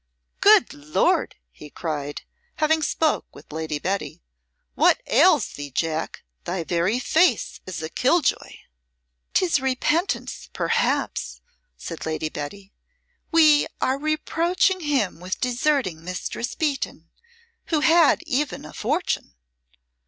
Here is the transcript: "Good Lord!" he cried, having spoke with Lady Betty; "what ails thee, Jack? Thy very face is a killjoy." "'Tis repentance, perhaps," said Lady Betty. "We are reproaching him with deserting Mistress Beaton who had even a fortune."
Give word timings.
"Good 0.39 0.73
Lord!" 0.73 1.35
he 1.51 1.69
cried, 1.69 2.23
having 2.55 2.81
spoke 2.81 3.27
with 3.35 3.53
Lady 3.53 3.77
Betty; 3.77 4.23
"what 4.73 4.99
ails 5.05 5.49
thee, 5.49 5.69
Jack? 5.69 6.23
Thy 6.43 6.63
very 6.63 6.97
face 6.97 7.61
is 7.67 7.83
a 7.83 7.89
killjoy." 7.89 8.61
"'Tis 9.35 9.59
repentance, 9.59 10.49
perhaps," 10.53 11.41
said 11.77 12.07
Lady 12.07 12.29
Betty. 12.29 12.73
"We 13.31 13.67
are 13.79 13.99
reproaching 13.99 14.79
him 14.79 15.19
with 15.19 15.39
deserting 15.39 16.03
Mistress 16.03 16.55
Beaton 16.55 17.11
who 17.67 17.81
had 17.81 18.23
even 18.23 18.65
a 18.65 18.73
fortune." 18.73 19.35